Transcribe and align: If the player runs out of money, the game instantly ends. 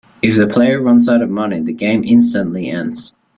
If 0.23 0.35
the 0.37 0.47
player 0.47 0.81
runs 0.81 1.07
out 1.07 1.21
of 1.21 1.29
money, 1.29 1.59
the 1.59 1.73
game 1.73 2.03
instantly 2.03 2.71
ends. 2.71 3.13